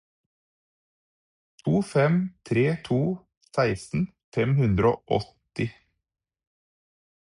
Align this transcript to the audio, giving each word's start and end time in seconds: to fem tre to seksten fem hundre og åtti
to 1.63 1.81
fem 1.89 2.17
tre 2.51 2.65
to 2.89 2.99
seksten 3.59 4.09
fem 4.37 4.59
hundre 4.63 4.93
og 4.97 5.19
åtti 5.21 5.71